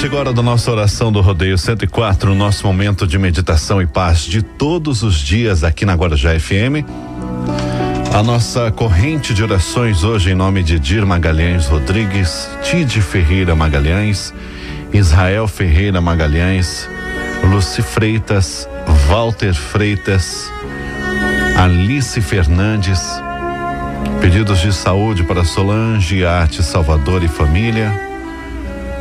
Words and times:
chegou 0.00 0.16
a 0.16 0.20
hora 0.20 0.32
da 0.32 0.40
nossa 0.40 0.70
oração 0.70 1.12
do 1.12 1.20
Rodeio 1.20 1.58
104, 1.58 2.32
o 2.32 2.34
nosso 2.34 2.66
momento 2.66 3.06
de 3.06 3.18
meditação 3.18 3.82
e 3.82 3.86
paz 3.86 4.20
de 4.24 4.40
todos 4.40 5.02
os 5.02 5.16
dias 5.16 5.62
aqui 5.62 5.84
na 5.84 5.92
Guarujá 5.92 6.30
FM. 6.40 6.88
A 8.14 8.22
nossa 8.22 8.70
corrente 8.70 9.34
de 9.34 9.42
orações 9.42 10.02
hoje 10.02 10.30
em 10.30 10.34
nome 10.34 10.62
de 10.62 10.78
Dir 10.78 11.04
Magalhães 11.04 11.66
Rodrigues, 11.66 12.48
Tide 12.62 13.02
Ferreira 13.02 13.54
Magalhães, 13.54 14.32
Israel 14.90 15.46
Ferreira 15.46 16.00
Magalhães, 16.00 16.88
Luci 17.50 17.82
Freitas, 17.82 18.66
Walter 19.06 19.52
Freitas, 19.52 20.50
Alice 21.58 22.18
Fernandes. 22.22 23.02
Pedidos 24.22 24.60
de 24.60 24.72
saúde 24.72 25.24
para 25.24 25.44
Solange, 25.44 26.24
Arte, 26.24 26.62
Salvador 26.62 27.22
e 27.22 27.28
família. 27.28 28.09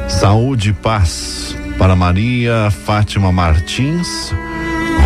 Saúde 0.10 0.72
e 0.72 0.74
paz 0.74 1.56
para 1.78 1.96
Maria 1.96 2.70
Fátima 2.72 3.32
Martins, 3.32 4.34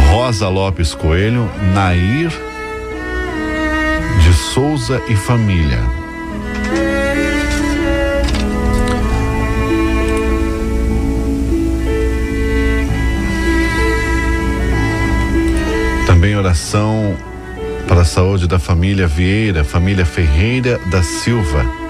Rosa 0.10 0.48
Lopes 0.48 0.96
Coelho, 0.96 1.48
Nair 1.74 2.32
de 4.24 4.34
Souza 4.34 5.02
e 5.10 5.16
família. 5.16 5.80
Também 16.08 16.36
oração 16.36 17.16
para 17.88 18.02
a 18.02 18.06
saúde 18.06 18.48
da 18.48 18.58
família 18.58 19.06
Vieira, 19.06 19.64
família 19.64 20.06
Ferreira 20.06 20.80
da 20.90 21.04
Silva. 21.04 21.83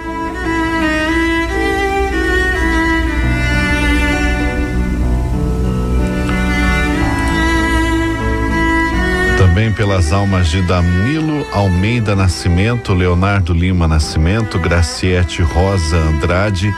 Também 9.54 9.72
pelas 9.72 10.12
almas 10.12 10.50
de 10.50 10.64
Danilo 10.64 11.46
Almeida 11.52 12.16
Nascimento, 12.16 12.92
Leonardo 12.92 13.54
Lima 13.54 13.88
Nascimento, 13.88 14.58
Graciete 14.58 15.44
Rosa 15.44 15.96
Andrade, 15.96 16.74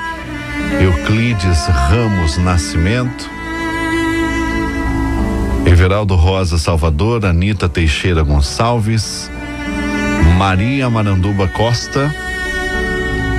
Euclides 0.82 1.68
Ramos 1.68 2.38
Nascimento, 2.38 3.30
Everaldo 5.66 6.16
Rosa 6.16 6.58
Salvador, 6.58 7.26
Anita 7.26 7.70
Teixeira 7.70 8.24
Gonçalves, 8.24 9.32
Maria 10.38 10.90
Maranduba 10.90 11.48
Costa, 11.48 12.14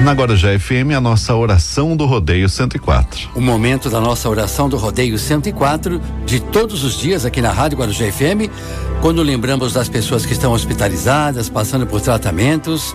na 0.03 0.13
Guarujá 0.13 0.59
FM, 0.59 0.93
a 0.97 1.01
nossa 1.01 1.35
oração 1.35 1.97
do 1.97 2.05
Rodeio 2.07 2.49
104. 2.49 3.31
O 3.35 3.41
momento 3.41 3.91
da 3.91 4.01
nossa 4.01 4.29
oração 4.29 4.69
do 4.69 4.77
Rodeio 4.77 5.19
104, 5.19 6.01
de 6.25 6.41
todos 6.41 6.85
os 6.85 6.99
dias 6.99 7.25
aqui 7.25 7.41
na 7.41 7.51
Rádio 7.51 7.79
Guarujá 7.79 8.11
FM, 8.11 8.51
quando 9.07 9.23
lembramos 9.23 9.73
das 9.73 9.89
pessoas 9.89 10.27
que 10.27 10.33
estão 10.33 10.51
hospitalizadas, 10.53 11.49
passando 11.49 11.87
por 11.87 12.01
tratamentos, 12.01 12.93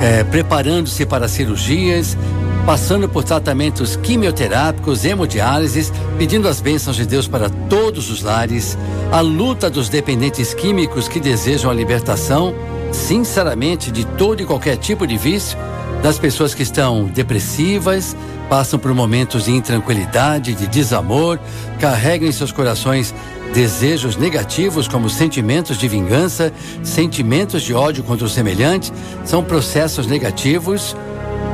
é, 0.00 0.24
preparando-se 0.24 1.04
para 1.04 1.28
cirurgias, 1.28 2.16
passando 2.64 3.06
por 3.06 3.22
tratamentos 3.22 3.94
quimioterápicos, 3.96 5.04
hemodiálises, 5.04 5.92
pedindo 6.16 6.48
as 6.48 6.62
bênçãos 6.62 6.96
de 6.96 7.04
Deus 7.04 7.28
para 7.28 7.50
todos 7.50 8.10
os 8.10 8.22
lares, 8.22 8.78
a 9.12 9.20
luta 9.20 9.68
dos 9.68 9.90
dependentes 9.90 10.54
químicos 10.54 11.06
que 11.06 11.20
desejam 11.20 11.70
a 11.70 11.74
libertação, 11.74 12.54
sinceramente, 12.90 13.90
de 13.90 14.06
todo 14.06 14.40
e 14.40 14.46
qualquer 14.46 14.78
tipo 14.78 15.06
de 15.06 15.18
vício 15.18 15.58
das 16.02 16.18
pessoas 16.18 16.52
que 16.52 16.64
estão 16.64 17.04
depressivas, 17.04 18.16
passam 18.48 18.76
por 18.78 18.92
momentos 18.92 19.44
de 19.44 19.52
intranquilidade, 19.52 20.52
de 20.52 20.66
desamor, 20.66 21.38
carregam 21.78 22.28
em 22.28 22.32
seus 22.32 22.50
corações 22.50 23.14
desejos 23.54 24.16
negativos 24.16 24.88
como 24.88 25.08
sentimentos 25.08 25.78
de 25.78 25.86
vingança, 25.86 26.52
sentimentos 26.82 27.62
de 27.62 27.72
ódio 27.72 28.02
contra 28.02 28.26
o 28.26 28.28
semelhante, 28.28 28.92
são 29.24 29.44
processos 29.44 30.06
negativos 30.08 30.96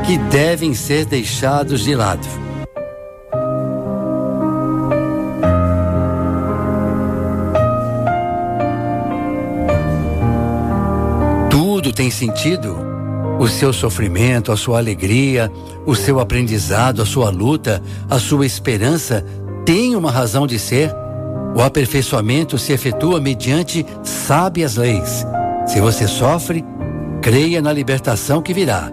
que 0.06 0.16
devem 0.16 0.72
ser 0.72 1.04
deixados 1.04 1.84
de 1.84 1.94
lado. 1.94 2.26
Tudo 11.50 11.92
tem 11.92 12.10
sentido 12.10 12.88
o 13.38 13.47
seu 13.47 13.72
sofrimento, 13.72 14.50
a 14.50 14.56
sua 14.56 14.78
alegria, 14.78 15.50
o 15.87 15.94
seu 15.94 16.19
aprendizado, 16.19 17.00
a 17.00 17.06
sua 17.06 17.31
luta, 17.31 17.81
a 18.10 18.19
sua 18.19 18.44
esperança 18.44 19.25
tem 19.65 19.94
uma 19.94 20.10
razão 20.10 20.47
de 20.47 20.59
ser. 20.59 20.93
O 21.54 21.62
aperfeiçoamento 21.62 22.59
se 22.59 22.72
efetua 22.72 23.21
mediante 23.21 23.87
sábias 24.03 24.76
leis. 24.76 25.25
Se 25.66 25.81
você 25.81 26.09
sofre, 26.09 26.65
creia 27.22 27.62
na 27.62 27.72
libertação 27.72 28.43
que 28.43 28.53
virá. 28.53 28.91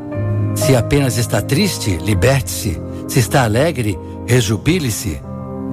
Se 0.56 0.76
apenas 0.76 1.18
está 1.18 1.42
triste, 1.42 1.98
liberte-se. 1.98 2.80
Se 3.08 3.20
está 3.20 3.44
alegre, 3.44 3.98
rejubile-se. 4.28 5.22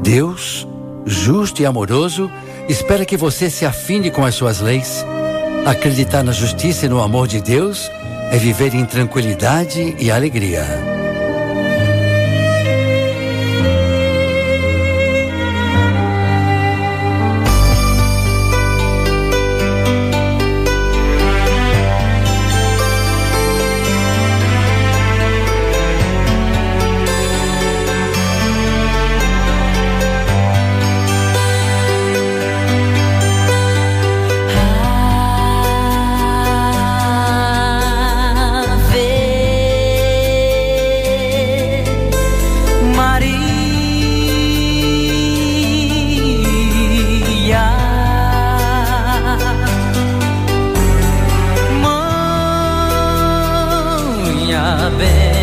Deus, 0.02 0.66
justo 1.04 1.62
e 1.62 1.66
amoroso, 1.66 2.30
espera 2.68 3.04
que 3.04 3.16
você 3.16 3.48
se 3.48 3.64
afine 3.64 4.10
com 4.10 4.24
as 4.24 4.34
suas 4.34 4.60
leis. 4.60 5.04
Acreditar 5.64 6.22
na 6.22 6.32
justiça 6.32 6.86
e 6.86 6.88
no 6.88 7.00
amor 7.00 7.28
de 7.28 7.40
Deus 7.40 7.90
é 8.32 8.38
viver 8.38 8.74
em 8.74 8.86
tranquilidade 8.86 9.94
e 9.98 10.10
alegria. 10.10 10.91
sabem. 54.78 55.41